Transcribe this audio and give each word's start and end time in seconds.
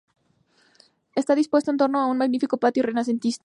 Está 1.13 1.35
dispuesto 1.35 1.69
en 1.69 1.77
torno 1.77 1.99
a 1.99 2.07
un 2.07 2.17
magnífico 2.17 2.57
patio 2.57 2.81
renacentista. 2.81 3.39